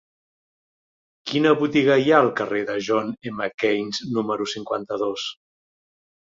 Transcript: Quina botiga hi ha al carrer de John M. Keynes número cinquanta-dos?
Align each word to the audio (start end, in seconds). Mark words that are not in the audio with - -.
Quina 1.31 1.51
botiga 1.59 1.99
hi 2.05 2.09
ha 2.15 2.23
al 2.25 2.31
carrer 2.41 2.63
de 2.71 2.79
John 2.89 3.13
M. 3.35 3.51
Keynes 3.67 4.03
número 4.19 4.51
cinquanta-dos? 4.59 5.31